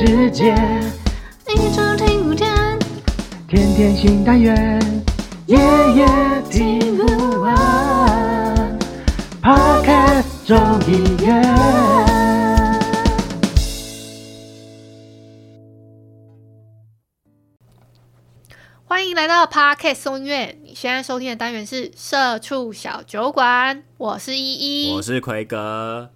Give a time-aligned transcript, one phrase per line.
[0.00, 0.54] 世界。
[1.46, 2.48] 一直听不见，
[3.46, 4.80] 天天新单元，
[5.44, 5.58] 夜
[5.94, 6.06] 夜
[6.50, 8.78] 听不完。
[9.42, 11.42] Podcast 众议院。
[18.86, 20.56] 欢迎来到 Podcast 松音乐。
[20.62, 26.08] 你现在收听的单元是《社畜小酒馆》，我是依依，我是奎哥。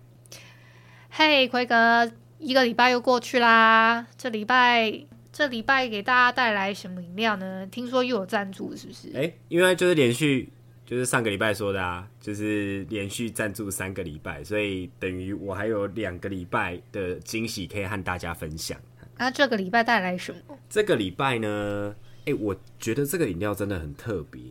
[1.11, 2.11] 嘿，奎格，
[2.45, 4.07] 一个礼拜又过去啦。
[4.19, 4.93] 这礼拜，
[5.33, 7.67] 这礼拜给大家带来什么饮料呢？
[7.69, 9.11] 听说又有赞助，是不是？
[9.15, 10.51] 哎，因为就是连续，
[10.85, 18.79] 就是上个礼拜说的啊，就是连续赞助三个礼拜，所以等于我还有两个礼拜的惊喜可以和大家分享。
[19.17, 20.59] 那、啊、这个礼拜带来什么？
[20.69, 21.97] 这个礼拜呢？
[22.27, 24.43] 哎、欸，我觉得这个饮料真的很特别。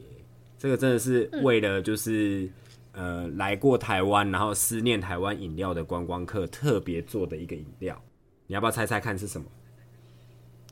[0.58, 2.50] 这个真的是为了就是、嗯、
[2.94, 8.02] 呃来过台湾，然后思念台湾饮料的观光客特别做的一个饮料。
[8.48, 9.46] 你要不要猜猜看是什么？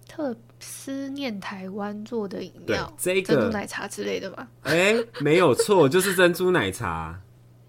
[0.08, 4.46] 特思念台湾做的饮料，这个珍珠奶茶之类的吧？
[4.64, 7.18] 哎、欸，没有错，就是珍珠奶茶。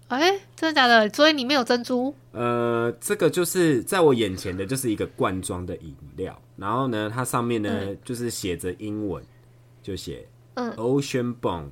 [0.09, 1.09] 哎、欸，真的假的？
[1.09, 2.13] 所以里面有珍珠？
[2.33, 6.37] 呃，这个就是在我眼前的，就是一个罐装的饮料。
[6.57, 9.23] 然后呢，它上面呢、嗯、就是写着英文，
[9.81, 11.69] 就写嗯 Ocean Bone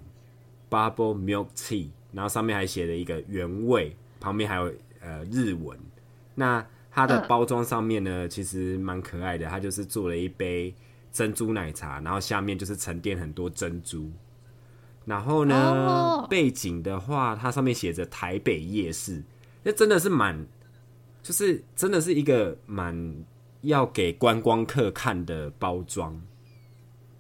[0.70, 5.78] Bubble Milk Tea，然后上面还写了一个原味，旁边还有呃日文。
[6.36, 10.74] 那它的包装上面呢，嗯、其实蛮可爱的，它就是做了一杯
[11.12, 14.12] 珍珠奶茶，然后下面就是沉淀很多珍珠。
[15.06, 19.24] 然后呢，哦、背景的话，它上面写着台北夜市，
[19.64, 20.46] 那真的是蛮，
[21.24, 23.26] 就是真的是一个蛮
[23.62, 26.14] 要给观光客看的包装。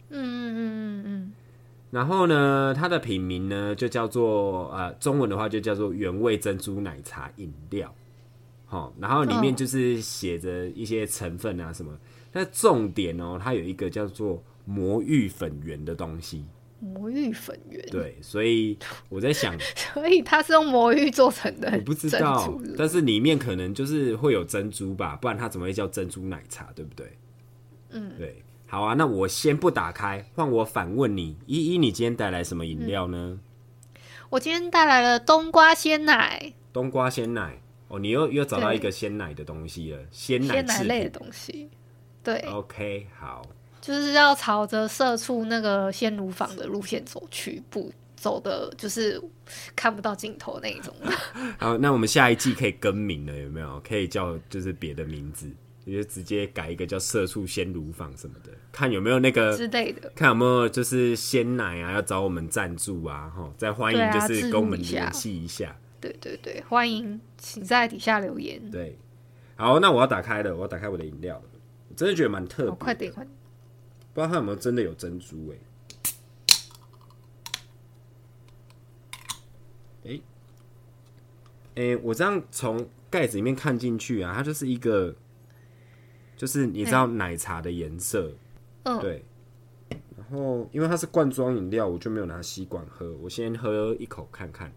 [0.09, 1.33] 嗯嗯嗯嗯嗯。
[1.91, 7.93] 然后呢，它的品名呢就叫做呃，中文的话就叫做原味珍珠奶茶饮料。
[8.65, 11.91] 好，然后里面就是写着一些成分啊什么，
[12.31, 16.45] 那重点哦，它有一个叫做魔芋粉圆的东西。
[16.79, 18.75] 魔芋粉圆，对，所以
[19.09, 19.55] 我在想，
[19.93, 27.05] 所以它是用魔芋做成的， 我不知道，但是里面可能就是会有珍珠吧，不然它怎么会叫珍珠奶茶，对不对？
[27.91, 33.17] 嗯，对，好啊，那我先不打开，换我反问你，依依，你今天带来什么饮料呢？
[33.17, 33.39] 嗯，
[34.29, 41.69] 我今天带来了冬瓜鲜奶，冬瓜鲜奶，哦，你又又找到一个鲜奶的东西了，鲜奶，类的东西，
[42.23, 43.45] 对，OK，好。
[43.81, 49.21] 就是要朝着社畜那个鲜乳坊的路线走去，不走的就是
[49.75, 50.95] 看不到尽头那一种。
[51.59, 53.81] 好，那我们下一季可以更名了，有没有？
[53.81, 55.51] 可以叫就是别的名字，
[55.91, 65.75] 你就直接改一个叫社畜鲜乳坊什么的，看有没有那个之类的，看有没有就是鲜奶啊，要找我们赞助啊，哈，再欢迎就是跟我们联系一下。
[65.99, 68.71] 对对对，欢迎，请在底下留言。
[68.71, 68.97] 对，
[69.57, 71.43] 好，那我要打开了，我要打开我的饮料了，
[71.89, 72.75] 我真的觉得蛮特别。
[72.75, 73.35] 快点，快点。
[74.13, 75.57] 不知道它有没有真的有珍珠哎、
[80.03, 80.21] 欸，
[81.75, 85.13] 哎、欸，我这样从盖子里面看进去啊，它就是一个，
[86.41, 88.33] 就是你知道奶茶的颜色，
[88.81, 89.23] 嗯，对。
[90.17, 94.67] 然后因为它是罐装饮料，我就没有拿吸管喝，我先喝一口看看。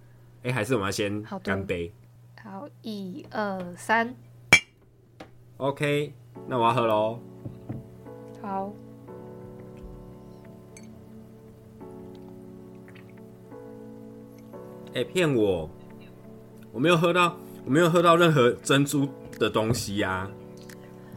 [0.43, 1.91] 哎、欸，还是我们要先干杯？
[2.43, 4.15] 好，一二三
[5.57, 6.13] ，OK，
[6.47, 7.19] 那我要喝喽。
[8.43, 8.75] 好。
[14.89, 15.71] 哎、欸，骗我！
[16.73, 19.09] 我没有喝到，我没有喝到任何珍珠
[19.39, 20.31] 的东西呀、啊。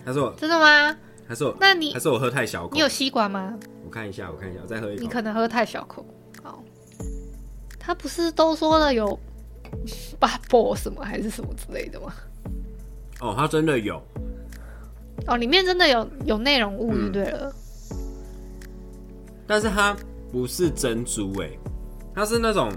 [0.07, 2.73] 他说：“真的吗？”他说：“那你他说我喝太小口？
[2.73, 5.01] 你有吸管吗？”我看一下，我看一下，我再喝一口。
[5.01, 6.05] 你可能喝太小口。
[6.41, 6.63] 好，
[7.77, 9.19] 他不是都说了有
[10.17, 12.13] bubble 什么还是什么之类的吗？
[13.19, 14.01] 哦，他真的有。
[15.27, 17.53] 哦，里面真的有有内容物就对了。
[17.91, 17.97] 嗯、
[19.45, 19.93] 但是它
[20.31, 21.49] 不是珍珠哎，
[22.15, 22.71] 它是那种。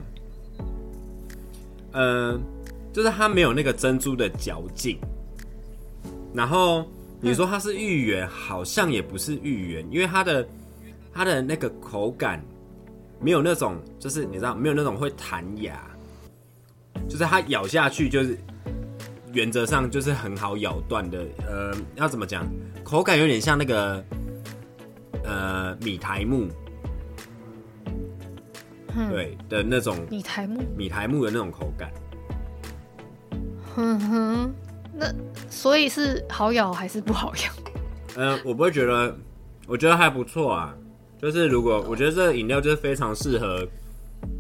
[1.92, 2.40] 嗯、呃，
[2.92, 4.98] 就是它没有那个珍珠的嚼劲，
[6.34, 6.84] 然后
[7.20, 10.48] 你说它是芋圆，好像也不是芋圆，因为它的
[11.12, 12.42] 它的那个口感
[13.20, 15.78] 没有那种就是你知道没有那种会弹牙，
[17.08, 18.38] 就是它咬下去就是
[19.32, 21.26] 原则上就是很好咬断的。
[21.46, 22.46] 呃，要怎么讲？
[22.82, 24.02] 口感有点像那个
[25.22, 26.48] 呃米苔目，
[29.10, 31.92] 对的那种米苔木，米苔木的那种口感。
[33.76, 34.54] 哼哼，
[35.00, 35.10] 那
[35.48, 37.52] 所以是好咬还是不好咬？
[38.16, 39.16] 嗯、呃，我不会觉得，
[39.66, 40.76] 我觉得还不错啊。
[41.18, 43.66] 就是如果我觉得这个饮料就是非常适合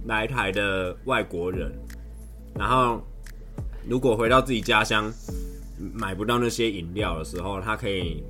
[0.06, 1.72] 来台的外国人，
[2.54, 3.02] 然后
[3.88, 5.10] 如果回到自己家乡
[5.94, 8.22] 买不到那些饮料的时候，他可以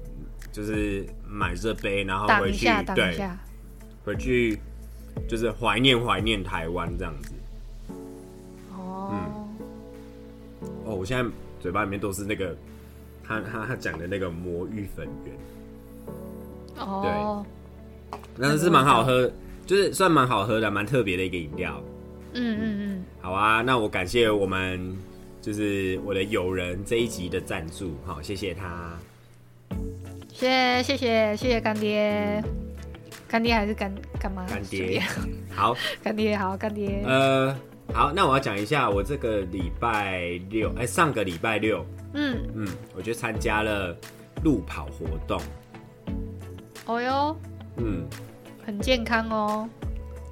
[0.52, 3.28] 就是买这杯，然后回去对，
[4.04, 4.58] 回去
[5.28, 7.32] 就是怀念怀念台湾这样子。
[8.72, 12.56] 哦，嗯，哦，我现在嘴巴里面都是那个
[13.22, 15.34] 他他他讲的那个魔芋粉圆。
[16.78, 17.44] 哦。
[18.10, 18.18] 对。
[18.40, 19.30] 但是是蛮好喝，
[19.66, 21.80] 就是算蛮好喝的，蛮特别的一个饮料。
[22.32, 23.04] 嗯嗯嗯。
[23.20, 24.96] 好啊，那我感谢我们
[25.40, 28.98] 就是我的友人这一集的赞助，好，谢谢他。
[30.32, 32.42] 谢谢谢谢谢干爹，
[33.28, 34.46] 干爹还是干干妈？
[34.48, 35.02] 干爹。
[35.54, 37.02] 好，干爹好，干爹。
[37.04, 37.54] 呃，
[37.92, 41.84] 好，那我要讲一下我这个礼拜六，哎、欸，上个礼拜六，
[42.14, 43.96] 嗯嗯，我就参加了
[44.44, 45.40] 路跑活动。
[46.86, 47.36] 哦哟。
[47.76, 48.06] 嗯，
[48.64, 49.68] 很健康哦。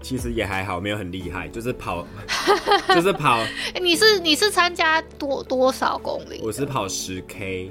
[0.01, 2.07] 其实也还好，没有很厉害，就是跑，
[2.95, 3.39] 就是跑。
[3.75, 6.41] 欸、你是你是参加多多少公里？
[6.43, 7.71] 我是跑十 K。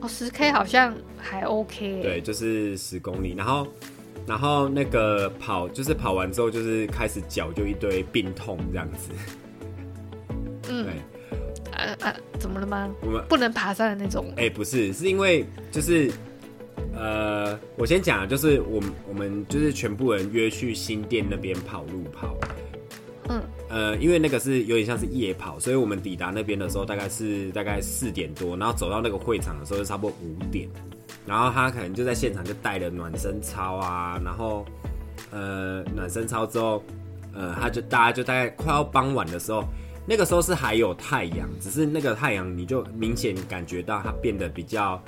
[0.00, 2.02] 哦，十 K 好像还 OK。
[2.02, 3.66] 对，就是十公里，然后
[4.30, 9.10] 然后那个跑，就是跑完之后，就是开始脚就一堆病痛这样子。
[10.68, 10.94] 嗯，对。
[11.72, 12.88] 呃呃，怎么了吗？
[13.02, 14.26] 我们不能爬山的那种。
[14.36, 16.08] 哎、欸，不是，是因为就是。
[16.94, 22.36] 呃，我先讲，就是我们我们就是全部人约去新店那边跑路跑，
[23.28, 30.68] 嗯，呃，因为那个是有点像是夜跑，所以我们抵达那边的时候大概是大概四点多，然后走到那个会场的时候就差不多五点，
[31.26, 34.64] 然后他可能就在现场就带了暖身操啊，然后
[35.30, 36.82] 呃暖身操之后，
[37.34, 39.64] 呃他就大家就大概快要傍晚的时候，
[40.06, 45.02] 那个时候是还有太阳，只是那个太阳你就明显感觉到它变得比较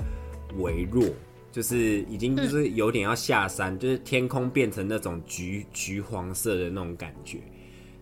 [0.59, 1.07] 微弱。
[1.51, 7.41] 就是已经就是有点要下山，嗯、就是天空变成那种橘橘黄色的那种感觉。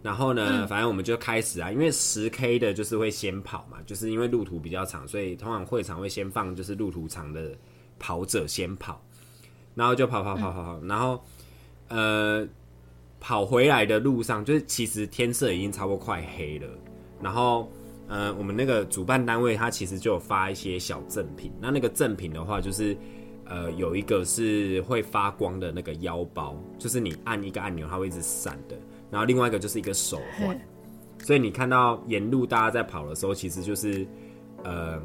[0.04, 7.50] 然后呢，嗯、反正我们就开始啊，因为十 K 的就是会先跑嘛，就是因为路途比较长，所以通常会场会先放就是路途长的
[8.00, 9.00] 跑者先跑，
[9.76, 11.22] 然后就跑跑跑跑跑，嗯、然后
[11.86, 12.44] 呃
[13.20, 16.66] 跑回来的路上，就是其实天色已经差不多快黑了。
[17.22, 17.70] 然后
[18.08, 22.96] 呃，我们那个主办单位他其实就有发一些小赠品，那那个赠品的话就是。
[23.52, 28.78] 呃，有一个是会发光的那个腰包，就是你按一个按钮，它会一直闪的。
[29.10, 30.56] 然后另外一个就是一个手环，
[31.18, 34.06] 所以你看到沿路大家在跑的时候，其实就是
[34.62, 35.02] 呃，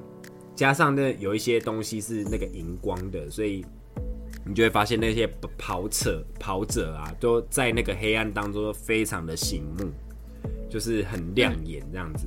[0.55, 3.63] 加上那有一些东西是那个荧光的，所以
[4.45, 9.91] 你就会发现那些跑者跑者啊，都在那个黑暗当中非常的醒目，
[10.69, 12.25] 就是很亮眼这样子。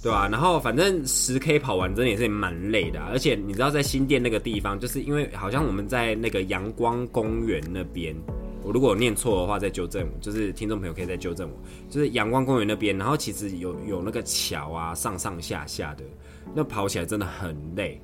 [0.00, 8.14] 对啊，然后反正十 K 跑完真的也是蛮累的，而且你知道在新店那个地方，就是因为好像我们在那个阳光公园那边，
[8.62, 11.56] 我如果念错的话再纠正我，就是听众朋友可以再纠正我，
[11.90, 16.04] 就是阳光公园那边，然后其实有有那个桥啊，上上下下的，
[16.54, 18.00] 那跑起来真的很累。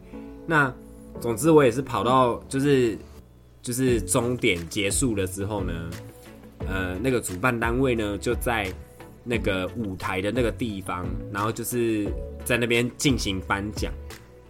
[0.47, 0.73] 那
[1.21, 2.99] 总之我也是跑到就是
[3.63, 5.91] 就是终点结束了之后呢，
[6.67, 8.73] 呃，那个主办单位呢就在。
[9.27, 12.07] 那个舞台的那个地方，然后就是
[12.45, 13.91] 在那边进行颁奖，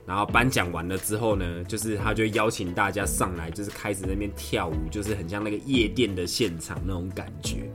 [0.04, 7.70] 然后颁奖完了之后呢，就是他就邀请大家上来，就是开始在那边跳舞，就是很像那个夜店的现场那种感觉。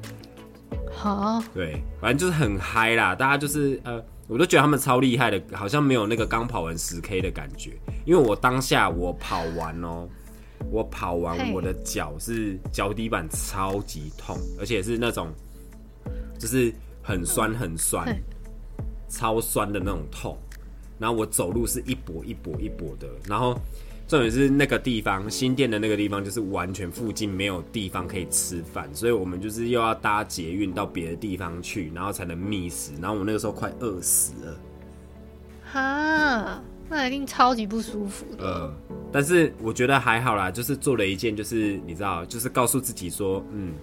[0.92, 7.72] 好，对，反正就是很嗨啦，大家就是呃，我都觉得他们超厉害的，好像没有那个刚跑完十 K 的感觉，
[8.06, 10.08] 因为我当下我跑完哦，
[10.72, 15.28] 我跑完我的脚是脚底板超级痛，而且是那种
[16.40, 16.74] 就是。
[17.02, 18.16] 很酸很酸，
[19.08, 20.38] 超酸的那种痛。
[21.00, 23.08] 然后我走路是一跛一跛一跛的。
[23.26, 23.60] 然后
[24.10, 32.92] 重点是那个地方，新店的那个地方，就是完全附近没有地方可以吃饭，所以我们就是又要搭捷运到别的地方去，然后才能觅食。
[33.00, 34.60] 然后我那个时候快饿死了。
[35.72, 38.44] 哈，那一定超级不舒服的。
[38.44, 38.74] 呃，
[39.12, 43.74] 但是我觉得还好啦，就是做了一件，就是你知道，就是告诉自己说，嗯。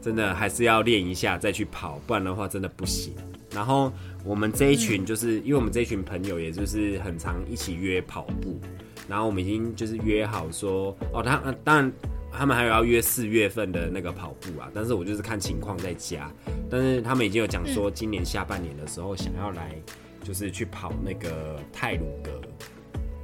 [0.00, 3.14] 真的还是要练一下再去跑，不然的话真的不行。
[3.50, 3.90] 然后
[4.22, 8.60] 我们这一群就是，因为我们这一群朋友，也就是很常一起约跑步。
[9.08, 11.92] 然后我们已经就是约好说，哦，他当然，
[12.32, 16.30] 他们还有要约四月份的那个跑步啊，但是我就是看情况再加。
[16.70, 19.74] 但是他们已经有讲说，今年下半年的时候想要来，
[20.22, 22.30] 就是去跑那个泰鲁格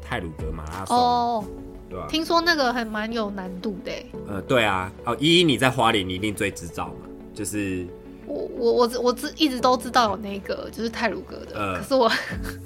[0.03, 1.45] 泰鲁格马拉松哦，
[1.89, 2.07] 对啊？
[2.09, 3.93] 听说那个还蛮有难度的。
[4.29, 7.87] 呃，对啊，哦，依依你在花莲，你一定最知道嘛，就是
[8.31, 12.13] 我我我我知一直都知道有那个就是泰鲁格的，呃、可是我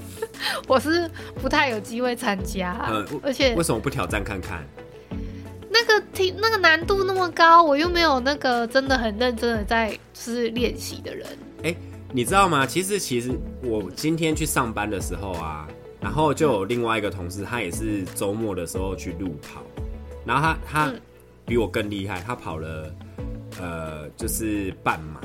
[0.69, 4.63] 我是不太有机会参加，呃、而且为什么不挑战看看？
[5.71, 11.27] 那个挺那个难度那么高，我又没有那个真的很认真的在就是练习的人。
[11.63, 11.77] 哎、欸，
[12.13, 12.67] 你知道吗？
[12.67, 15.67] 其实其实我今天去上班的时候啊，
[16.01, 19.63] 然后就有另外一个同事，他也是周末的时候去路跑，
[20.25, 20.95] 然后他他
[21.47, 22.95] 比我更厉害，他跑了
[23.61, 25.21] 呃就是半马。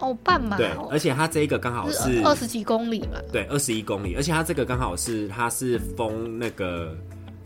[0.00, 0.58] 哦，半马、哦。
[0.58, 3.20] 对，而且它这个刚好是二十几公里嘛。
[3.32, 6.96] 对，二十一公里，而且它这个刚好是它是封那个。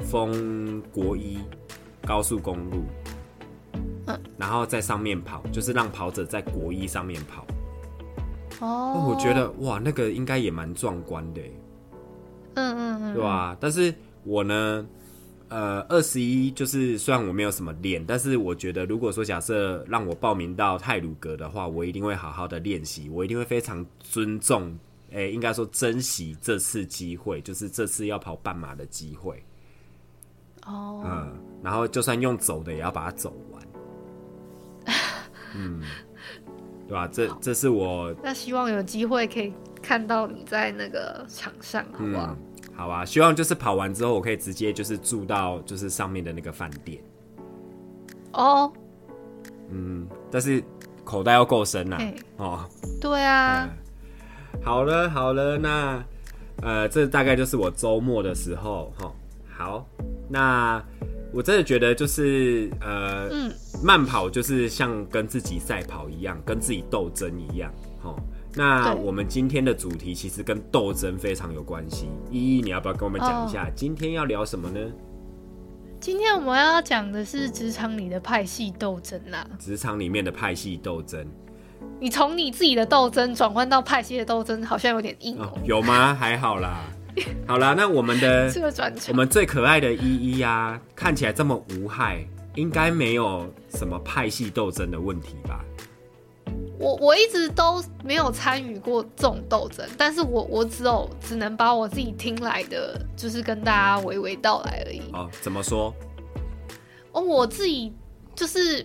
[0.00, 1.38] 封国一
[2.04, 2.82] 高速公路，
[4.06, 7.46] 嗯，然后在上面跑，就是让跑者在国一上面跑。
[8.58, 11.40] 哦，我觉得哇，那个应该也蛮壮观的。
[12.54, 13.56] 嗯嗯嗯，对吧？
[13.60, 13.94] 但是
[14.24, 14.84] 我呢，
[15.54, 24.76] 呃，二十一就是虽然我没有什么练，但是我觉得如果说假设让我报名到泰鲁格的话，我一定会好好的练习，我一定会非常尊重，
[25.12, 29.40] 哎，应该说珍惜这次机会，就是这次要跑半马的机会。
[30.66, 31.32] 哦，嗯，
[31.62, 33.62] 然后就算用走的，也要把它走完。
[35.54, 35.80] 嗯，
[36.88, 37.06] 对吧？
[37.06, 38.12] 这这是我。
[38.24, 42.36] 那希望有机会可以看到你在那个场上，好不好？
[42.36, 47.00] 嗯，好啊，希望就是跑完之后，我可以直接就是住到就是上面的那个饭店。
[48.32, 48.72] 哦，
[49.70, 50.62] 嗯，但是
[51.04, 51.96] 口袋要够深呐。
[51.96, 52.68] 欸、哦，
[53.00, 53.68] 对啊。
[54.52, 56.04] 嗯，好了好了，那
[56.62, 59.12] 呃，这大概就是我周末的时候哈。
[59.56, 59.86] 好。
[60.26, 60.82] 那
[61.32, 63.52] 我真的觉得就是呃，嗯，
[63.82, 67.70] 慢跑就是像跟自己赛跑一样，跟自己斗争一样，
[68.02, 68.16] 齁。
[68.56, 72.08] 那我们今天的主题其实跟斗争非常有关系。
[72.30, 74.78] 依依，你要不要跟我们讲一下，今天要聊什么呢？
[76.00, 79.46] 今天我们要讲的是职场里的派系斗争啦。
[79.58, 81.26] 职场里面的派系斗争，
[81.98, 85.50] 你从你自己的斗争转换到派系的斗争，好像有点硬哦。
[85.64, 86.14] 有吗？
[86.14, 86.80] 还好啦。
[87.46, 88.52] 好啦，那我们的
[89.08, 95.64] 我们最可爱的依依啊，看起来这么无害，应该没有什么派系斗争的问题吧？
[96.78, 105.00] 我我一直都没有参与过这种斗争，但是我我只有只能把我自己听来的，就是跟大家娓娓道来而已。
[105.12, 105.94] 哦，怎么说？
[107.12, 107.92] 哦，我自己
[108.34, 108.84] 就是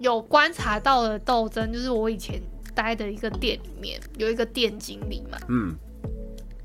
[0.00, 2.40] 有观察到的斗争，就是我以前
[2.74, 5.76] 待的一个店里面有一个店经理嘛，嗯。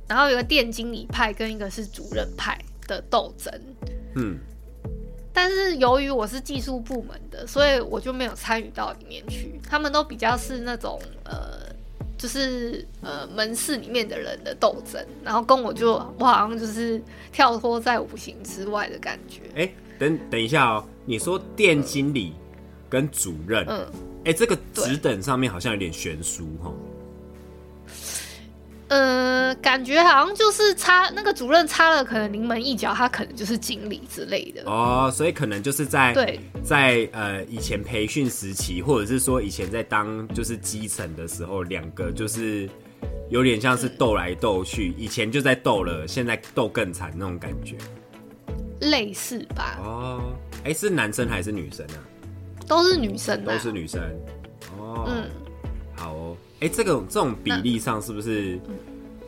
[0.10, 3.54] 然后有个店经理派跟一个是主任派的斗争，
[4.16, 4.40] 嗯，
[5.38, 9.62] 但是由于我是技术部门的，所以我就没有参与到里面去。
[9.70, 11.60] 他们都比较是那种呃，
[12.18, 17.00] 就是呃门市里面的人的斗争，然后跟我就我好像就是
[17.32, 19.42] 跳脱在五行之外的感觉。
[19.54, 22.34] 哎，等等一下哦，你说店经理
[22.90, 23.86] 跟主任，嗯，
[24.26, 26.74] 哎，这个职等上面好像有点悬殊哈。
[28.90, 42.70] 呃，感觉好像就是差那个主任差了，可能临门一脚，他可能就是经理之类的哦，所以可能就是在对在呃以前培训时期，或者是说以前在当就是基层的时候，两个就是
[43.30, 47.76] 有点像是斗来斗去，嗯、以前就在斗了，现在斗更惨那种感觉，
[48.80, 49.78] 类似吧？
[49.84, 50.22] 哦，
[50.64, 52.00] 哎、欸，是男生还是女生啊？
[52.66, 54.02] 都是女生、啊，都是女生。
[54.78, 55.30] 哦，嗯。
[56.60, 58.60] 哎、欸，这个这种比例上是不是，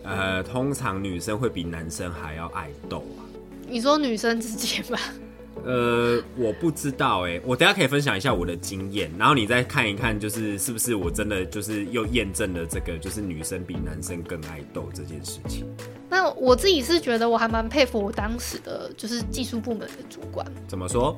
[0.04, 3.22] 呃，通常女生会比男生还要爱豆啊？
[3.68, 5.00] 你说女生之间吧？
[5.64, 15.68] 呃，我不知道哎、欸，我等下可以分享一下我的经验，然后你再看一看，就是是不是我真的就是又验证了这个，就是女生比男生更爱斗这件事情。
[16.10, 20.44] 那我自己是觉得我还蛮佩服我当时的就是技术部门的主管。
[20.68, 21.16] 怎么说？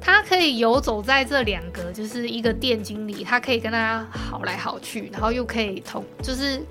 [0.00, 6.62] 他可以游走在这两个，就是一个店经理，他可以跟大家好来好去，然后又可以同，就是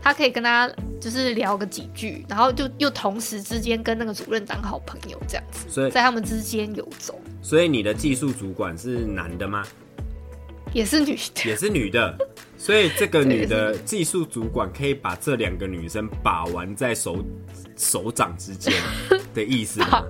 [0.00, 7.20] 他可以跟大家就是聊个几句，然后就又同时之间跟那个主任当好朋友这样子，所以在他们之间游走。
[7.42, 9.62] 所以你的技术主管是男的吗？
[10.72, 12.16] 也是女的，也是女的。
[12.58, 17.22] 所以这个女的技术主管可以把这两个女生把玩在手
[17.76, 18.72] 手掌之间
[19.34, 20.02] 的意思吗？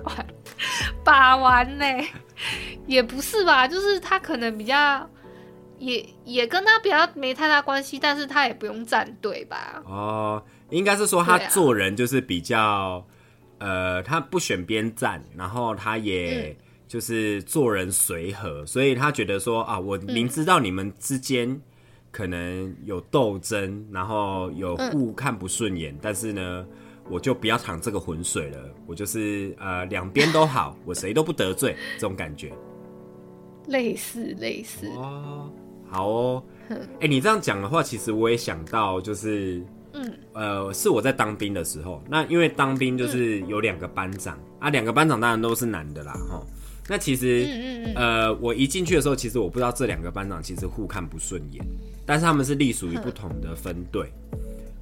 [1.03, 1.85] 把玩，把玩呢？
[2.87, 5.09] 也不是吧，就是他可能比较，
[5.79, 9.81] 也也跟他比较没太大关系，但是他也不用站队吧？
[9.85, 13.05] 哦，应该是说他做人就是比较，
[13.57, 13.67] 啊、
[13.97, 16.55] 呃，他不选边站，然后他也、嗯、
[16.87, 21.59] 就是做人随和，所以他觉得说啊，我明知道你们之间
[22.11, 26.65] 可能有斗争，然后有互看不顺眼，但是呢，
[27.09, 32.51] 我就不要淌这个浑水了，我就是呃两边都好， 我谁都不得罪，这种感觉。
[33.67, 35.51] 类似类似哦，
[35.89, 39.63] 好哦，哎、欸，你这样讲的话，其实我也想到就是。
[39.93, 46.45] 嗯，呃，是我在当兵的时候，那因为当兵就是有两个班长、嗯、啊，两个班长当然都是男的啦，哈。
[46.87, 51.65] 那其实，嗯嗯嗯呃，我一进去的时候，其实我不知道这两个班长其实互看不顺眼，
[52.05, 54.11] 但是他们是隶属于不同的分队，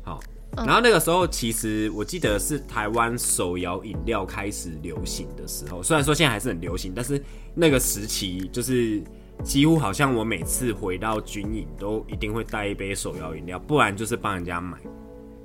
[0.03, 0.19] 好。
[0.57, 7.21] 然后那个时候，其实我记得是台湾手摇饮料开始流行的时候，虽然说现在还是很流行，但是
[7.53, 9.01] 那个时期就是
[9.43, 14.77] 几乎好像我每次回到军营都一定会带一杯手摇饮料，不然就是帮人家买。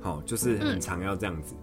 [0.00, 1.54] 好，就是很常要这样子。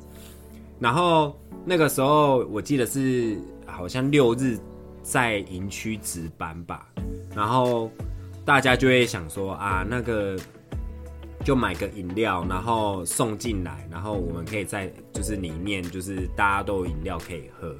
[0.79, 1.35] 然后
[1.65, 4.59] 那个时候，我记得是好像六日
[5.01, 6.87] 在营区值班吧。
[7.35, 7.89] 然后
[8.45, 10.37] 大家就会想说啊，那个
[11.47, 17.73] 就买个饮料，然后送进来，然后我们可以在就是里面，就是大家都有饮料可以喝。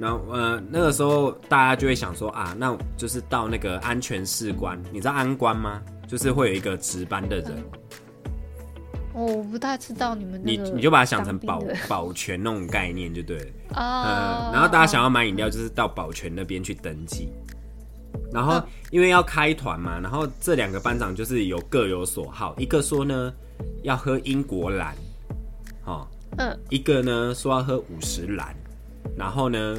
[0.00, 5.82] 然后呃，那个时候大家就会想说啊，那就是到那个安全士官，你知道安官吗？
[6.08, 7.62] 就是会有一个值班的人。
[9.12, 14.52] 我不太知道你们你你就把它想成保保全那种概念就对了啊、oh, 呃。
[14.54, 17.28] 然后大家想要买饮料，就是到保全那边去登记。
[18.34, 18.60] 然后
[18.90, 22.54] 因为要开团嘛，然后这两个班长就是有各有所好。
[22.58, 23.32] 一个说呢
[23.84, 24.94] 要喝英国蓝，
[25.86, 26.06] 哦，
[26.38, 28.54] 嗯，一个呢说要喝五十蓝。
[29.16, 29.76] 然后呢，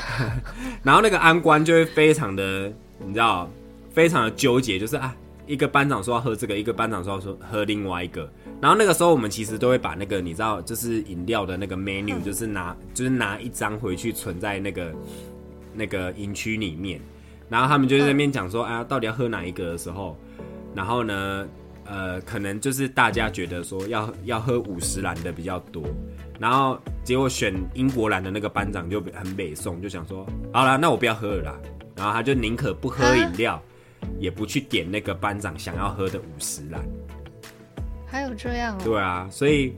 [0.82, 3.48] 然后那个安官就会非常的，你知道，
[3.92, 5.14] 非常的纠结，就是啊，
[5.46, 8.28] 一个班长说要喝这个，一个班长说要说喝另外一个。
[8.60, 14.92] 然后那个时候，我们其实都会把那个你知道，就是饮料的那个 menu，就是拿就是拿一张回去存在那个
[15.74, 16.98] 那个营区里面。
[17.48, 20.16] 然后他们就在那边讲说，哎呀，到底要喝哪一个的时候，
[20.74, 21.46] 然后呢，
[21.84, 25.82] 呃，可能就是大家觉得说要要喝五十岚的比较多，
[26.38, 31.58] 然后结果选英国蓝的那个班长就很北宋，就想说，好啦，那我不要喝了啦。
[31.94, 33.62] 然后他就宁可不喝饮料，
[34.18, 36.82] 也不去点那个班长想要喝的五十岚。
[38.06, 38.80] 还有这样、哦？
[38.84, 39.74] 对啊，所以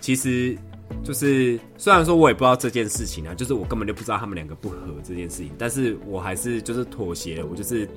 [0.00, 0.56] 其实
[1.02, 7.88] 就是虽然说我也不知道这件事情啊，就是我根本就不知道他们两个不和这件事情，但是我还是就是妥协了，我就是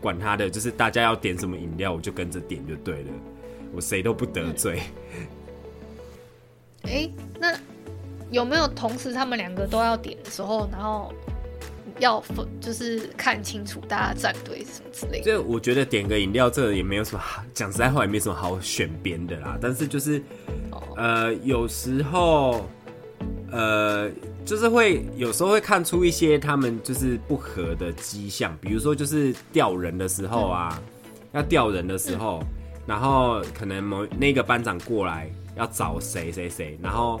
[0.00, 3.10] 管他的，就是大家要点什么饮料，我就跟着点就对了，
[3.72, 4.82] 我谁都不得罪。
[6.82, 7.52] 哎、欸，那
[8.30, 11.12] 有没有同时他们两个都要点的时候，然后？
[11.98, 15.24] 要分就是看清楚大家站队什么之类的。
[15.24, 19.56] 所以我觉得点个饮料，这个也没有什么好讲实在话，也没什么好选边的啦。
[19.58, 20.65] 但是就是，哦、
[20.96, 22.66] 呃，有时候，
[23.52, 24.10] 呃，
[24.44, 30.82] 就是会有时候会看出一些他们就是不合的迹象，比如说就是调人的时候啊，嗯、
[31.32, 32.46] 要调人的时候，嗯、
[32.86, 37.20] 然后可能某那个班长过来要找谁谁谁，然后。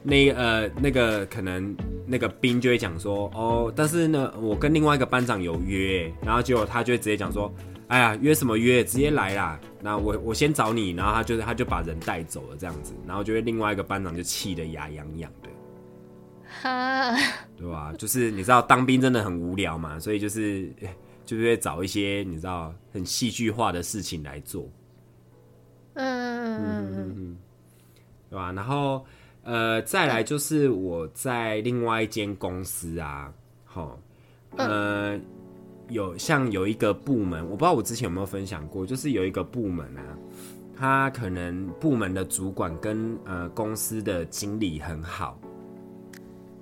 [0.00, 1.76] 那呃，那个可能
[2.06, 7.52] 那个兵就会讲说，哦，但是呢，我跟另外一个班长有约，然后结果他就会直接讲说，
[7.88, 15.48] 哎呀，约什么约，直接来啦，那我我先找你，然后他就他就把人带走了这样子，然后就会另外一个班长就气得牙痒痒的，
[16.62, 17.16] 哈，
[17.56, 17.92] 对吧？
[17.98, 20.72] 就是你知道当兵真的很无聊嘛，所以就是
[21.24, 24.70] 就是会找一些你知道很戏剧化的事情来做，
[25.94, 27.36] 嗯嗯嗯嗯，
[28.30, 28.52] 对吧？
[28.52, 29.04] 然后。
[29.44, 33.32] 呃，再来就是我在另外一间公司啊，
[33.64, 33.98] 好，
[34.58, 35.18] 呃，
[35.88, 40.02] 有像有一个部门，我不知道我之前有没有分享过，就是有一个部门啊，
[40.76, 45.38] 他可能部门的主管跟呃公司的经理很好，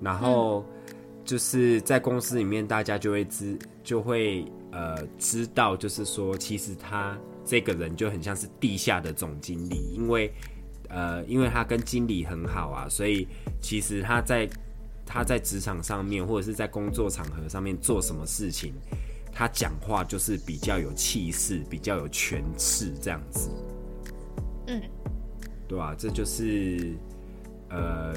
[0.00, 0.64] 然后
[1.24, 10.32] 就是在公司里面，大家就会知就会呃知道，就是说其实他这个人就很像是地下的总经理，因为。
[10.88, 13.26] 呃，因为他跟经理很好啊，所以
[13.60, 14.48] 其实他在
[15.04, 18.72] 他在职场上面或者是在工作场合上面做什么事情，
[19.36, 23.50] 他讲话就是比较有气势，比较有权势这样子。
[24.68, 24.80] 嗯，
[25.68, 26.94] 对啊，这就是
[27.68, 28.14] 呃，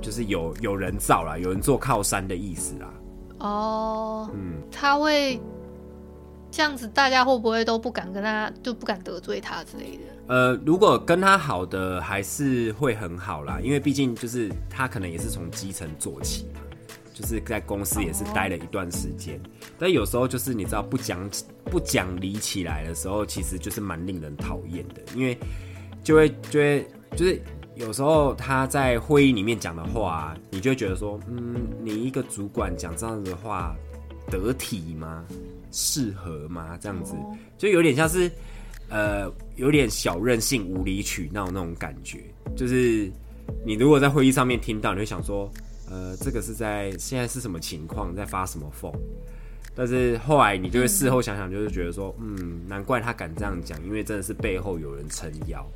[0.00, 2.94] 就是有有人造啦，有人做靠山的意思啦。
[3.40, 5.38] 哦，嗯，他会。
[6.52, 10.02] 这样子，大家会不会都不敢跟他，就不敢得罪他之类的？
[10.26, 16.60] 呃，如果跟他好的，还是会很好啦，因为毕竟就是他可能也是从基层做起嘛，
[17.12, 19.40] 就是在公司也是待了一段时间。
[19.78, 21.28] 但有时候就是你知道不讲
[21.64, 25.36] 不讲理起来的时候，其实就是蛮令人讨厌的，因为
[26.02, 27.40] 就会就会就是
[27.76, 33.74] 有时候他在会议里面讲的话，你就会觉得说，嗯，你一个主管讲这样子的话
[34.30, 35.24] 得体吗？
[35.72, 36.76] 适合吗？
[36.80, 37.14] 这样子
[37.56, 38.30] 就有点像是，
[38.88, 42.18] 呃，有点小任性、无理取闹那种感觉。
[42.56, 43.10] 就是
[43.64, 45.48] 你如果在会议上面听到，你会想说，
[45.90, 48.92] 呃，这个是在现在是什么情况，在发什么疯？
[49.74, 55.66] 但是后来你就会事后想想，就是觉得说，嗯，难怪他敢这样讲，因为真的是背后有人撑腰。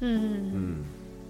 [0.00, 0.76] 嗯嗯，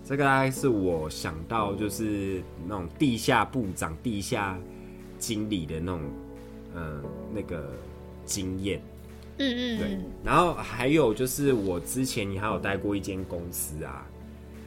[0.05, 4.59] 这个大概是我想到就是那种地下部长、地下
[5.18, 6.00] 经理的那种。
[6.77, 7.00] 嗯，
[7.33, 7.70] 那个
[8.27, 8.83] 经验，
[9.38, 9.98] 嗯嗯，对。
[10.24, 14.05] 然后还有就是，我之前你还有待过一间公司啊，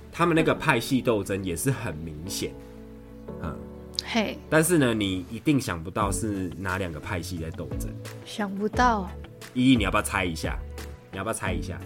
[0.10, 2.67] 他们那个派系斗争也是很明显，嗯，
[4.04, 4.38] 嘿。
[4.50, 7.90] 但是呢，你一定想不到是哪两个派系在斗争，
[8.26, 9.10] 想不到。
[9.54, 10.58] 依依，你要不要猜一下？
[11.12, 11.80] 你要不要猜一下？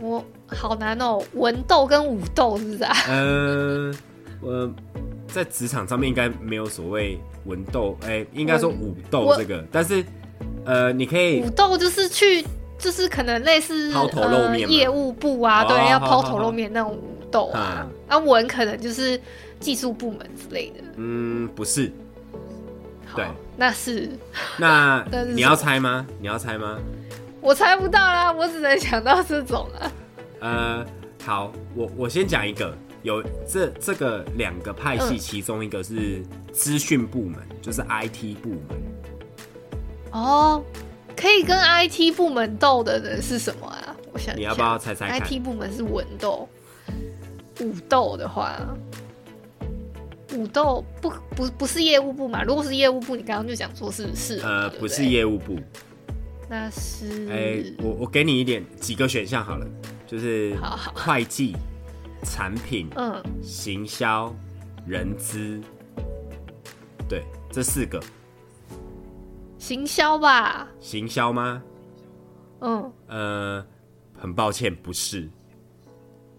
[0.00, 2.96] 我好难哦，文斗跟武斗是不是啊？
[3.08, 3.94] 嗯，
[4.40, 4.70] 我。
[5.32, 10.04] 在职场上面应该没有所谓文斗，哎、欸，应该说武斗这个，但是，
[10.64, 12.44] 呃，你可以武斗就是去，
[12.76, 17.88] 就是可能类似抛头露面、呃、业务部啊，哦、对，要抛头露面那种武斗啊。
[18.08, 19.20] 那、文可能就是
[19.60, 20.82] 技术部门之类的。
[20.96, 21.92] 嗯，不是。
[23.14, 24.10] 对，那是。
[24.58, 26.06] 那 你要猜吗？
[26.18, 26.78] 你要猜吗？
[27.40, 29.92] 我猜不到啦，我只能想到这种啊。
[30.40, 30.86] 呃，
[31.24, 32.76] 好，我我先讲一个。
[33.02, 38.60] 有这这个两个派系，其中一个是资讯部门，嗯、就是 IT 部门。
[40.12, 40.62] 哦，
[41.16, 43.96] 可以跟 IT 部门斗的人是什么啊？
[44.12, 46.46] 我想你要不要猜猜看？IT 部门是文斗，
[47.60, 48.60] 武斗的话，
[50.34, 52.42] 武斗不不不是业务部嘛？
[52.42, 55.58] 如果是业务部，你刚刚就讲说是是呃对对不是业务部，
[56.48, 59.66] 那是哎、欸，我我给你一点几个选项好了，
[60.06, 60.56] 就是
[60.94, 61.56] 会计。
[62.22, 64.30] 产品、嗯，行销、
[64.86, 65.58] 人资，
[67.08, 67.98] 对，这四个，
[69.56, 70.68] 行销吧？
[70.80, 71.62] 行销吗？
[72.60, 73.66] 嗯，呃，
[74.18, 75.30] 很抱歉，不是。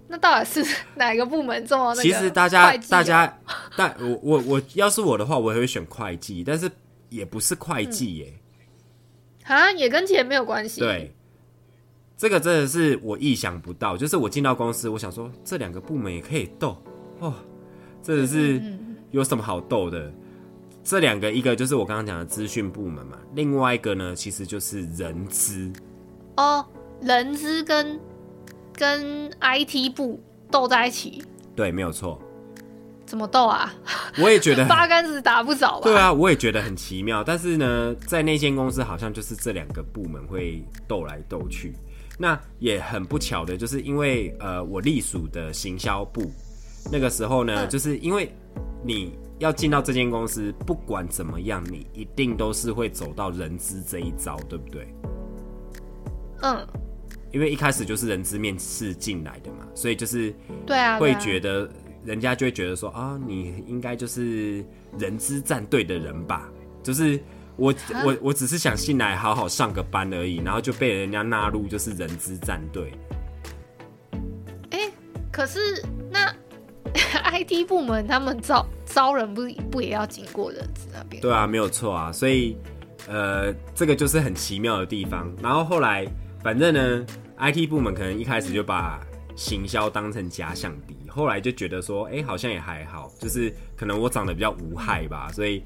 [0.07, 1.95] 那到底是 哪个部门这么？
[1.95, 3.39] 其实大家，大家，
[3.75, 6.69] 但我我我要是我的话，我也会选会计，但是
[7.09, 8.33] 也不是会计耶。
[9.43, 10.81] 啊、嗯，也跟钱没有关系。
[10.81, 11.13] 对。
[12.17, 16.77] 这个真的是我意想不到，就是我进到公司，我想说这两个部门也可以斗
[17.17, 17.33] 哦，
[18.03, 18.61] 真的是
[19.09, 20.13] 有什么好斗的？
[20.83, 25.73] 这两个，一个就是我刚刚讲的资讯部门嘛，另外一个呢，其实就是人资
[26.37, 26.63] 哦，
[27.01, 27.99] 人资跟
[28.73, 30.19] 跟 IT 部
[30.51, 31.23] 斗在一起，
[31.55, 32.21] 对，没有错。
[33.11, 33.73] 怎么斗啊？
[34.19, 35.83] 我也觉得八竿子打不着吧。
[35.83, 37.21] 对啊，我也觉得很奇妙。
[37.21, 41.73] 但是呢，在那间公司好像就是这两个部门会斗来斗去。
[42.17, 46.31] 那也很不巧的，就是因为呃，我隶属的行销部，
[46.89, 48.33] 那个时候呢，就是因为
[48.81, 54.87] 你要进到这间公司，不管怎么样，你一定都是会走到人资这一招，对不对？
[56.43, 56.65] 嗯，
[57.33, 60.33] 因为一开始就是人资面试进来的嘛，所以就是
[60.65, 61.69] 对啊，会觉得
[62.05, 64.63] 人家就会觉得说啊，你应该就是
[64.97, 66.49] 人资战队的人吧，
[66.83, 67.19] 就是。
[67.57, 67.71] 我
[68.05, 72.91] 我我只是想进来好好上个班而已，然后就被人家纳入就是人资战队。
[74.71, 74.91] 哎、欸，
[75.31, 75.59] 可是
[76.09, 76.33] 那
[77.31, 81.21] IT 部门他们招招人不不也要经过人资那边？
[81.21, 82.11] 对啊，没有错啊。
[82.11, 82.57] 所以
[83.07, 85.31] 呃，这个就是很奇妙的地方。
[85.39, 86.07] 然后后来
[86.41, 87.05] 反正呢
[87.37, 88.99] ，IT 部门可能一开始就把
[89.35, 95.61] 行销当成假想敌，后来就觉得说，哎、欸，好像也还好，就是可能我长得比较无害吧，所以。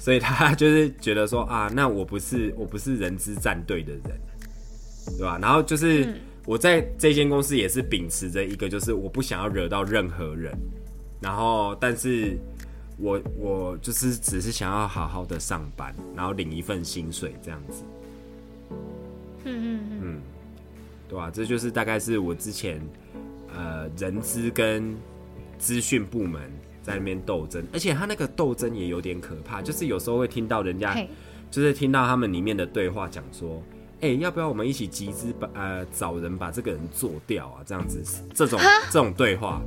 [0.00, 4.20] 所以他就是觉得说啊，那我不是我不是人资战队的人，
[5.18, 5.36] 对吧？
[5.42, 6.14] 然后就是
[6.46, 10.56] 我在这间公司也是秉持着一个，就是我不想要惹到任何人，
[11.20, 12.38] 然后但是
[12.96, 17.82] 我我就是只是想要好好的上班，然后领一份薪水这样子。
[18.70, 18.70] 嗯
[19.44, 20.20] 嗯嗯，
[21.08, 21.28] 对吧？
[21.28, 22.80] 这就是大概是我之前
[23.56, 24.96] 呃人资跟
[25.58, 26.40] 资讯部门。
[26.80, 30.96] 在那边斗争，而且他那个斗争也有点可怕，就是有时候会听到人家，
[31.50, 33.62] 就是听到他们里面的对话，讲说，
[34.00, 37.60] 哎，要不要我们一起集资把呃找人把这个人做掉啊？
[37.66, 38.58] 这样子，这种
[38.90, 39.60] 这种对话，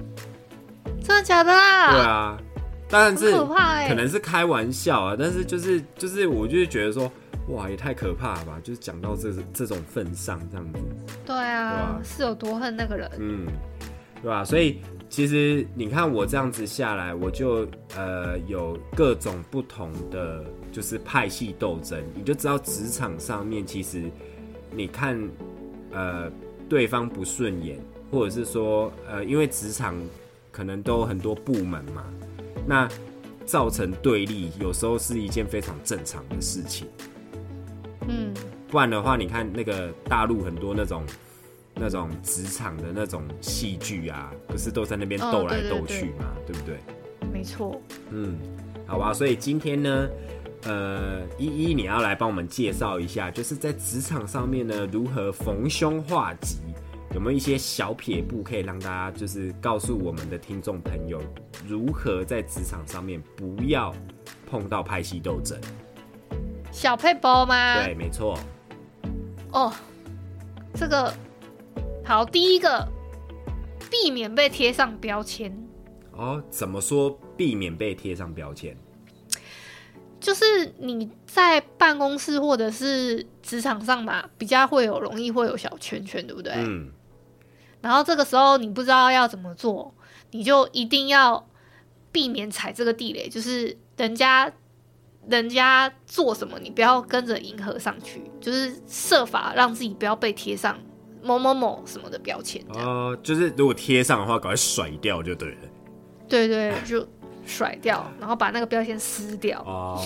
[1.03, 1.91] 真的假的啊？
[1.91, 2.41] 对啊，
[2.89, 7.11] 当然是可怕、欸，可能是开玩笑啊，但是就是就是，我就是觉得说，
[7.49, 8.59] 哇，也太可怕了吧？
[8.63, 10.79] 就是讲到这这种份上，这样子，
[11.23, 12.01] 对啊？
[12.03, 13.45] 是有多恨那个人，嗯，
[14.21, 14.43] 对吧？
[14.43, 14.77] 所以。
[15.12, 24.10] 其实你看我这样子下来，我就呃有各种不同的就是派系斗争，你就知道职场上面其实
[24.73, 25.21] 你看
[25.91, 26.31] 呃
[26.69, 27.77] 对方不顺眼，
[28.10, 30.01] 或者是说，呃，因为职场
[30.49, 32.05] 可能都很多部门嘛，
[32.65, 32.88] 那
[33.45, 36.88] 造成对立，有时候是一件非常正常的事情。
[38.07, 38.34] 嗯，
[38.69, 41.03] 不然的话，你看那个大陆很多那种
[41.81, 46.77] 那种职场的那种戏剧啊，不是都在那边斗来斗去嘛，哦、对，对，对，对不对？
[47.33, 47.81] 没错。
[48.11, 48.37] 嗯，
[48.85, 50.07] 好吧，所以今天呢，
[50.65, 56.59] 呃，依依你要来帮我们介绍一下，就是在职场上面呢，如何逢凶化吉，
[57.15, 61.19] 有没有一些小撇步可以让大家就是告诉我们的听众朋友，
[61.67, 63.91] 如何在职场上面不要
[64.47, 65.59] 碰到派系斗争？
[66.71, 67.83] 小配包吗？
[67.83, 68.37] 对，没错。
[69.51, 69.73] 哦，
[70.75, 71.13] 这个
[72.12, 72.86] 好，第一个，
[73.89, 75.50] 避免被贴上标签。
[76.12, 78.76] 哦，怎么说避免被贴上标签？
[80.19, 86.52] 就是你在办公室或者是职场上嘛，比较会有容易会有小圈圈，对不对？
[86.58, 86.91] 嗯。
[87.80, 89.95] 然后这个时候你不知道要怎么做，
[90.32, 91.47] 你就一定要
[92.12, 94.52] 避免踩这个地雷，就是人家。
[95.30, 100.76] 人家做什么，你不要跟着迎合上去，就是设法让自己不要被贴上
[101.23, 102.62] 某某某什么的标签。
[102.69, 105.57] 哦、呃，就是如果贴上的话，赶快甩掉就对了。
[106.27, 107.07] 对对，就
[107.45, 109.62] 甩掉，然后把那个标签撕掉。
[109.62, 110.03] 哦，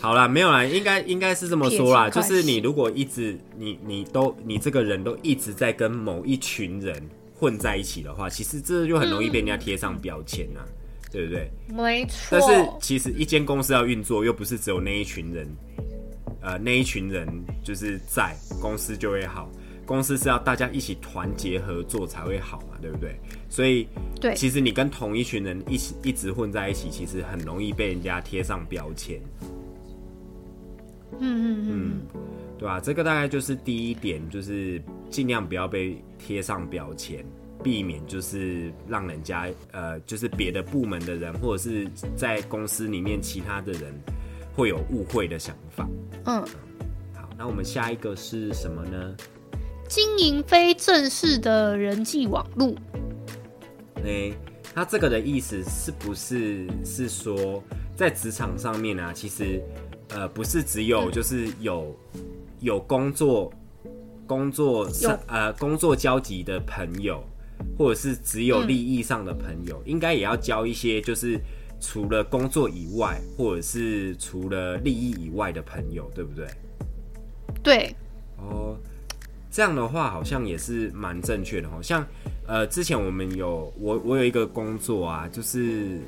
[0.00, 7.02] 好啦，没有啦，应该应该是这么说啦，就是你如果一直你你都你这个人都一直在跟某一群人
[7.34, 10.60] 混在一起的话，其实这就很容易被人家贴上标签啊。
[10.66, 10.74] 嗯
[11.10, 11.50] 对不对？
[11.68, 12.38] 没错。
[12.38, 15.48] 但是其实一间公司要运作，又不是只有那一群人，
[16.42, 17.26] 呃，那一群人
[17.64, 19.48] 就是在公司就会好。
[19.88, 23.18] 公司是要大家一起团结合作才会好嘛，对不对？
[23.48, 23.88] 所以，
[24.20, 29.18] 对，其实你跟同一群人一起一直混在一起，其实很容易被人家贴上标签。
[31.18, 32.00] 嗯嗯嗯，
[32.58, 32.78] 对吧？
[32.78, 37.24] 这个大概就是第一点，就是尽量不要被贴上标签。
[37.60, 43.92] 避免就是让人家呃，就是别的部门的人，或者是在公司里面其他的人
[44.54, 45.88] 会有误会的想法。
[46.26, 46.40] 嗯，
[47.14, 49.16] 好，那我们下一个是什么呢？
[49.88, 52.76] 经营非正式的人际网路。
[54.04, 54.32] 欸，
[54.74, 57.62] 他这个的意思是不是是说
[57.96, 59.62] 在职场上面啊，其实
[60.10, 61.96] 呃不是只有就是有
[62.60, 63.52] 有工作
[64.26, 67.22] 工作上呃工作交集的朋友。
[67.76, 71.36] 或者是只有利益上的朋友，嗯、应该也要交一些，就是
[71.80, 76.46] 除了工作以外，或者是除了利益以外的朋友，对不对？
[77.60, 77.96] 对。
[78.36, 78.76] 哦，
[79.50, 81.80] 这样的话好像也是蛮正确的哦。
[81.82, 82.06] 像
[82.46, 86.00] 呃，之前我们有我我有一个工作啊，就是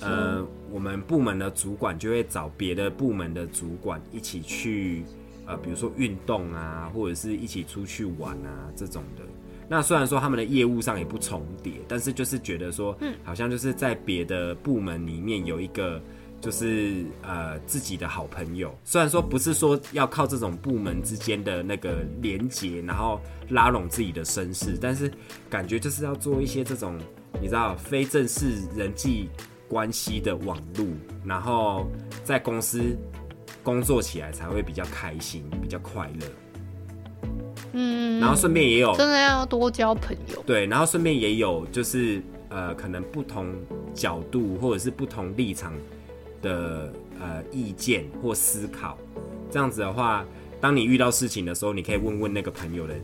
[0.00, 5.04] 呃，我们部门的主管就会找别的部门的主管一起去
[5.46, 9.22] 呃，比如说运动啊，或者是一起出去玩啊这种的。
[9.68, 16.00] 那虽然说他们的业务上也不重叠，但是就是觉得说，嗯，好像就是在别的部门里面有一个，
[16.40, 18.76] 就是呃自己的好朋友。
[18.84, 25.10] 虽然说不是说要靠这种部门之间的那个连结，然后拉拢自己的身世，但是
[25.50, 26.98] 感觉就是要做一些这种
[27.40, 29.28] 你知道非正式人际
[29.68, 30.94] 关系的网路，
[31.24, 31.86] 然后
[32.24, 32.96] 在公司
[33.62, 36.26] 工作起来才会比较开心，比较快乐。
[37.72, 43.52] 嗯，然后顺便也有真的要多交朋友，对，然后顺便也有就是呃，可能不同
[43.92, 45.74] 角度或者是不同立场
[46.46, 48.96] 的呃意见或思考，
[49.50, 50.24] 这样子的话，
[50.60, 52.94] 当你遇到事情的时候，你可以问问那个朋友的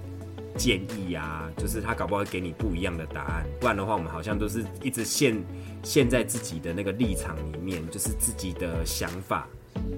[0.57, 5.43] 建议啊，就是他搞不好给你不一样的答案，不然的话，我们好像都是一直陷
[5.83, 9.49] 陷在自己的那个立场里面，就是自己的想法，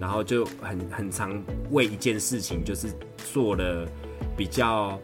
[0.01, 2.89] 然后就很很常为一件事情就是
[3.33, 3.87] 做了。
[4.37, 4.99] 比较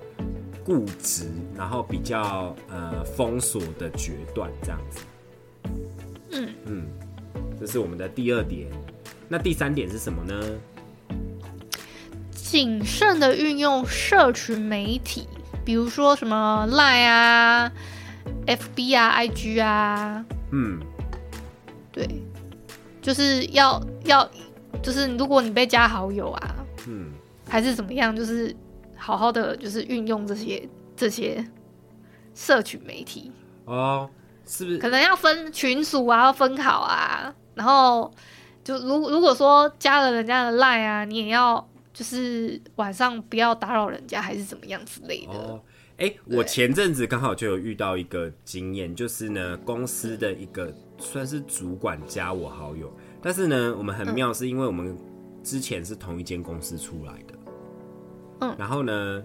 [0.64, 5.00] 固执，然后比较呃封锁的决断，这样子。
[6.32, 6.86] 嗯嗯，
[7.60, 8.66] 这是我们的第二点。
[9.28, 10.34] 那第三点是什么呢？
[12.32, 15.28] 谨慎的运用社群媒体，
[15.64, 17.70] 比如说什么 Line 啊、
[18.46, 20.24] FB 啊、IG 啊。
[20.50, 20.80] 嗯，
[21.92, 22.08] 对，
[23.00, 24.28] 就是要要，
[24.82, 26.56] 就是如果你被加好友啊，
[26.88, 27.12] 嗯，
[27.48, 28.56] 还是怎么样，就是。
[29.02, 31.42] 好好的就是运用这些这些
[32.34, 33.32] 社群媒体
[33.64, 34.06] 哦，
[34.46, 34.76] 是不是？
[34.76, 37.34] 可能要分群组啊，要分好啊。
[37.60, 38.10] 然后
[38.64, 45.34] 就如如果说加了人家的 line 啊，你也要就是晚上不要打扰人家，还是怎么样之类的。
[45.34, 45.60] 哦，
[45.98, 54.96] 哎、欸，我前阵子刚好就有遇到一个经验，就是呢，公司的一个算是主管加我好友，但是呢，我们很妙，是因为我们
[55.42, 57.34] 之前是同一间公司出来的。
[58.40, 59.22] 嗯，然后呢，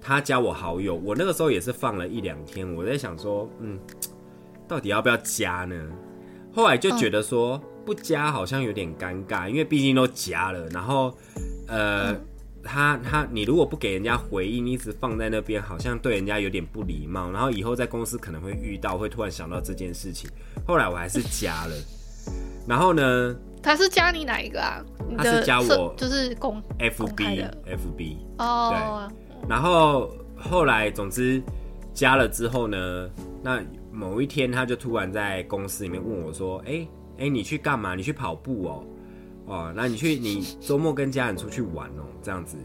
[0.00, 3.78] 他加我好友，我那个时候也是放了一两天，我在想说，嗯，
[4.66, 5.88] 到底要不要加呢？
[6.56, 11.16] 后来就觉得说不加好像有点尴尬，因为毕竟都加了，然后
[11.68, 12.10] 呃。
[12.12, 12.20] 嗯
[12.68, 17.30] 他他，你如果不给人家回应，你一直放在那边，好像对人家有点不礼貌。
[17.30, 20.28] 然后以后在公司可能会遇到，会突然想到这件事情。
[20.66, 21.74] 后来我还是加了。
[22.66, 23.36] 然后呢？
[23.62, 24.84] 他是加你哪一个啊？
[25.16, 29.08] 他是加我，就是公 FB FB 哦。
[29.30, 29.48] 对。
[29.48, 31.40] 然后后来，总之
[31.94, 33.08] 加了之后呢，
[33.44, 33.62] 那
[33.96, 37.94] 某一天他就突然在公司里面问我说：“哎、欸、哎、欸，你去干嘛？
[37.94, 38.84] 你去跑步哦？”
[39.46, 42.56] 哦，那你去，你周末跟家人出去玩哦，这样子，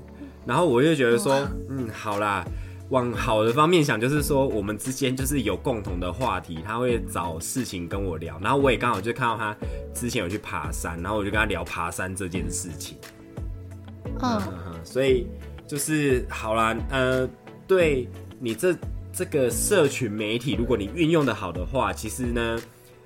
[0.48, 2.44] 然后我就觉得说，嗯，好啦，
[2.90, 9.56] 往好的方面想，就是说我们之间就是有共同的话题，他会找事情跟我聊，然后我也刚好就看到他
[9.94, 12.98] 之前有去爬山，然后我就跟他聊爬山这件事情，
[14.20, 14.42] 嗯，
[14.84, 15.28] 所以
[15.68, 17.30] 就是好啦，呃，
[17.68, 18.76] 对你这
[19.22, 22.60] 这个社群媒体，如果你运用的好的话，其实呢，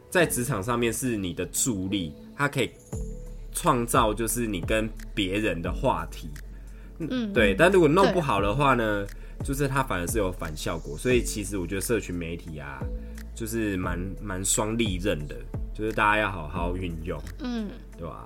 [0.09, 2.69] 在职场上面是你的助力，它可以。
[3.51, 6.29] 创造就是你跟别人的话题，
[6.99, 7.53] 嗯，对。
[7.53, 9.05] 但如果弄不好的话呢，
[9.43, 10.97] 就是它反而是有反效果。
[10.97, 12.81] 所以其实我觉得社群媒体啊，
[13.33, 15.35] 就是蛮蛮双利刃的，
[15.73, 18.23] 就是大家要好好运用，嗯，对吧？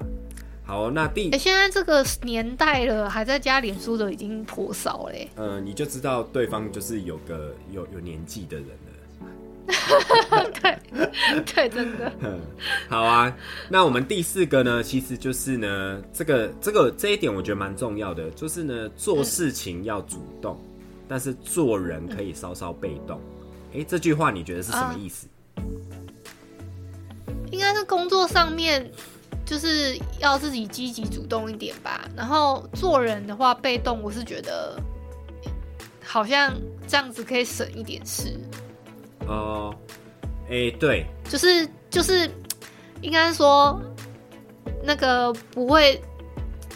[0.69, 5.27] 好，那第，哎，现在这个年代了，还在加脸书的已经颇少嘞。
[5.35, 10.43] 嗯，你就知道对方就是有个有有年纪的人了。
[10.61, 12.11] 对，对，真的。
[12.87, 13.35] 好啊，
[13.67, 23.19] 那我们第四个呢，其实就是呢，这个这个这一点我觉得蛮重要的，就是呢，做事情要主动，嗯、但是做人可以稍稍被动。
[23.71, 25.25] 哎、欸，这句话你觉得是什么意思？
[25.55, 25.65] 啊、
[27.49, 28.91] 应该是工作上面
[29.49, 32.07] 就是要自己积极主动一点吧。
[32.15, 34.79] 然后做人的话，被动，我是觉得
[36.05, 36.53] 好像
[36.87, 38.39] 这样子可以省一点事。
[39.25, 39.73] 哦，
[40.45, 42.29] 哎、欸，对，就是就是，
[43.01, 43.81] 应该说
[44.83, 45.99] 那个不会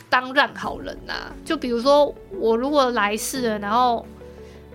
[0.10, 1.36] 当烂好人呐、啊。
[1.46, 4.04] 就比如说我如果来世了，然后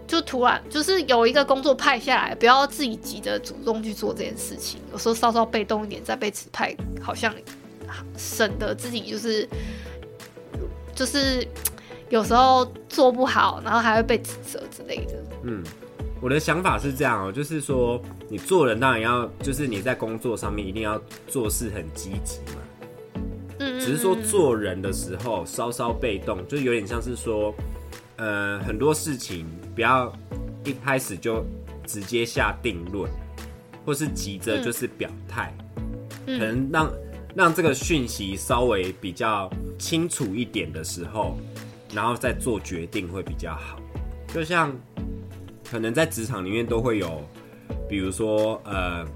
[0.06, 7.34] 就突然就是有一个工作派下来，不要自己急着主动去做这件事情，有时候稍稍被动一点再被指派，好像
[8.16, 9.48] 省得自己就是
[10.94, 11.46] 就是
[12.08, 15.24] 有时候做不好，然后还会被指责之类的。
[15.42, 15.62] 嗯。
[16.20, 23.22] 我的想法是这样哦，就是说，你做人当然要，就是你在工作上面一定要做事很积极嘛。
[23.60, 27.54] 嗯，只是说做人的时候稍稍被动，就有点像是说，
[28.16, 29.46] 呃，很多事情
[29.76, 30.12] 不要
[30.64, 31.44] 一开始就
[31.86, 33.08] 直接下定论，
[33.86, 35.56] 或是急着就是表态，
[36.26, 36.90] 可能让
[37.38, 39.48] 让这个讯息稍微比较
[39.78, 41.38] 清楚一点的时候，
[41.94, 43.78] 然后再做决定会比较好。
[44.34, 44.76] 就像。
[45.70, 47.22] 可能在职场里面都会有，
[47.90, 49.06] 比如说呃，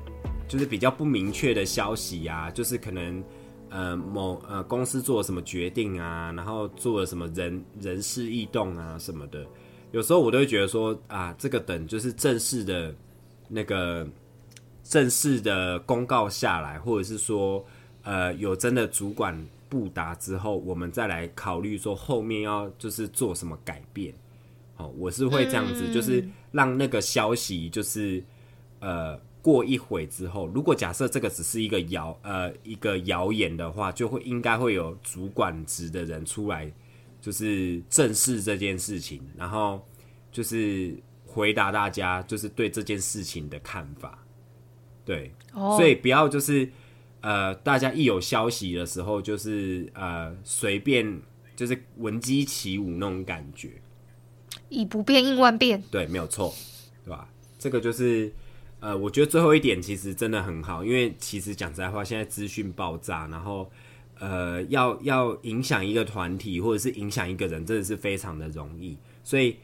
[0.46, 3.24] 就是比较不明确的消息啊，就是可能
[3.70, 9.46] 呃某呃公司做了什么决定啊，然后做了什么人人事异动啊什么的，
[9.92, 12.94] 有时候我都会觉得说啊，这个等就是正式的
[13.48, 14.06] 那个
[14.84, 17.64] 正式的公告下来，或者是说
[18.02, 24.14] 呃有真的主管布达之后，我们再来考虑说后面要就是做什么改变。
[24.96, 28.20] 我是会这样子，嗯、就是让那个消息，就是
[28.80, 36.68] 呃，过一会之后，如果假设这个只是一个谣呃一个谣言的话，就会应该会有主管职的人出来，
[37.20, 39.80] 就是正视这件事情，然后
[40.32, 44.18] 就是回答大家，就是对这件事情的看法。
[45.04, 46.68] 对，哦、所以不要就是
[47.22, 51.22] 呃，大家一有消息的时候，就是呃随便
[51.56, 53.70] 就是闻鸡起舞那种感觉。
[54.68, 56.54] 以不变应万变，对，没有错，
[57.04, 57.28] 对吧？
[57.58, 58.32] 这个就是，
[58.80, 63.70] 呃，我觉得最后一点其实真的很好，因为其实讲实在话，现在资讯爆炸，然后，
[64.18, 68.96] 呃，要要影响一个团体或者是影响一个人，真的是非常的容易。
[69.22, 69.56] 所以，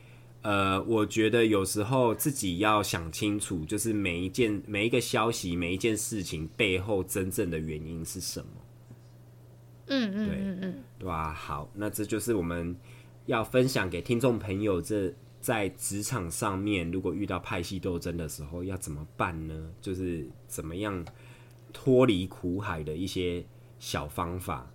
[0.49, 8.47] 呃，我觉得有时候自己要想清楚，就是每一件、每一个消息、每一件事情背后真正的原因是什么。
[9.89, 11.35] 嗯嗯嗯嗯，对吧？
[11.35, 12.75] 好，那这就是我们。
[13.27, 19.71] 要分享给听众朋友，这在职场上面，如果遇到派系斗争的时候，要怎么办呢？
[19.83, 21.05] 就是怎么样
[21.71, 23.45] 脱离苦海的一些
[23.79, 24.67] 小方法。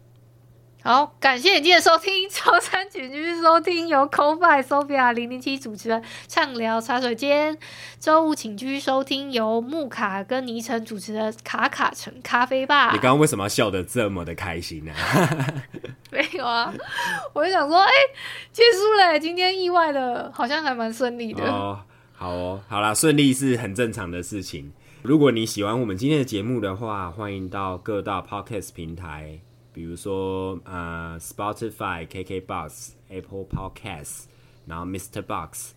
[0.85, 7.57] 好，感谢你今天收听，周三请继续收听 由 CoFi Sophia 零零七主持的畅聊茶水间。
[8.01, 12.91] 周五请继续收听由木卡跟倪晨主持的卡卡城咖啡吧。
[12.91, 14.91] 你刚刚为什么要笑得这么的开心呢？
[16.11, 16.73] 没有啊，
[17.31, 17.93] 我就想说，哎、欸，
[18.51, 21.45] 结束了，今天意外的，好像还蛮顺利的。
[21.45, 21.79] 哦，
[22.11, 24.73] 好哦，好啦，顺利是很正常的事情。
[25.01, 29.39] 如果你喜欢我们今天的节目的话，欢迎到各大 Podcast 平台。
[29.73, 34.25] 比如说，呃，Spotify、KKBox、Apple Podcasts，
[34.67, 35.21] 然后 Mr.
[35.21, 35.71] Box，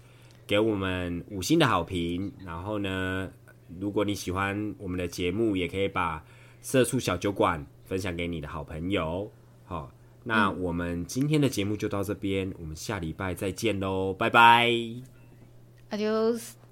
[0.46, 2.30] 给我们五星的好评。
[2.44, 3.30] 然后呢，
[3.80, 6.22] 如果你喜欢我们的节目，也可以把
[6.62, 9.30] 社畜小酒馆分享给你的好朋友。
[9.64, 9.90] 好，
[10.24, 14.70] 那我们今天的节目就到这边，我们下礼拜再见喽，拜拜
[15.90, 16.65] ，Adios。